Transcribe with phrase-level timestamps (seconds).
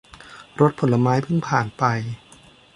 [0.59, 1.83] รถผลไม้เพิ่งผ่านไป